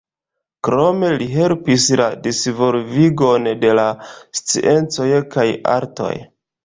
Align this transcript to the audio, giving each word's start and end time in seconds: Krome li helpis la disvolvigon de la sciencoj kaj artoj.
Krome 0.67 1.09
li 1.21 1.27
helpis 1.33 1.85
la 2.01 2.07
disvolvigon 2.27 3.47
de 3.65 3.75
la 3.81 3.85
sciencoj 4.41 5.11
kaj 5.37 5.47
artoj. 5.77 6.15